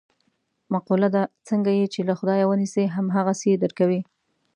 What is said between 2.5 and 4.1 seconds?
نیسې هم هغسې یې در کوي.